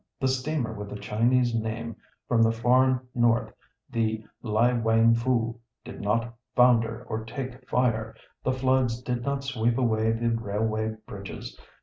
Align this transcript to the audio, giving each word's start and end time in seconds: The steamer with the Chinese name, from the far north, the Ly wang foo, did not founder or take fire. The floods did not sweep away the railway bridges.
The 0.19 0.27
steamer 0.27 0.73
with 0.73 0.89
the 0.89 0.95
Chinese 0.95 1.53
name, 1.53 1.95
from 2.27 2.41
the 2.41 2.51
far 2.51 3.03
north, 3.13 3.53
the 3.87 4.23
Ly 4.41 4.73
wang 4.73 5.13
foo, 5.13 5.59
did 5.85 6.01
not 6.01 6.33
founder 6.55 7.03
or 7.07 7.23
take 7.23 7.69
fire. 7.69 8.15
The 8.43 8.51
floods 8.51 8.99
did 9.03 9.21
not 9.21 9.43
sweep 9.43 9.77
away 9.77 10.11
the 10.11 10.29
railway 10.29 10.95
bridges. 11.05 11.55